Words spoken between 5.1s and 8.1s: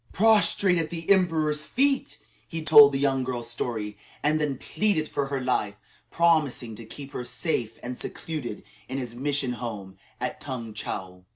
her life, promising to keep her safe and